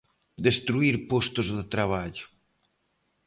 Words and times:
Destruír 0.47 0.95
postos 1.11 1.47
de 1.57 1.63
traballo. 1.73 2.25